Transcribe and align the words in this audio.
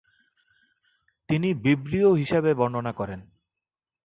তিনি 1.29 1.49
ভিব্রিও 1.63 2.09
হিসাবে 2.13 2.51
বর্ণনা 2.53 2.91
করেন। 2.91 3.19